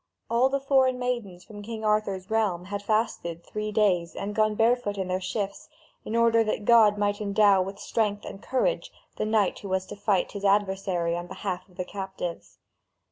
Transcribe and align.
All 0.31 0.49
the 0.49 0.59
foreign 0.59 0.97
maidens 0.97 1.43
from 1.43 1.61
King 1.61 1.85
Arthur's 1.85 2.31
realm 2.31 2.65
had 2.65 2.81
fasted 2.81 3.45
three 3.45 3.71
days 3.71 4.15
and 4.15 4.33
gone 4.33 4.55
barefoot 4.55 4.97
in 4.97 5.09
their 5.09 5.21
shifts, 5.21 5.69
in 6.03 6.15
order 6.15 6.43
that 6.43 6.65
God 6.65 6.97
might 6.97 7.21
endow 7.21 7.61
with 7.61 7.77
strength 7.77 8.25
and 8.25 8.41
courage 8.41 8.91
the 9.17 9.25
knight 9.25 9.59
who 9.59 9.69
was 9.69 9.85
to 9.85 9.95
fight 9.95 10.31
his 10.31 10.43
adversary 10.43 11.15
on 11.15 11.27
behalf 11.27 11.69
of 11.69 11.77
the 11.77 11.85
captives. 11.85 12.57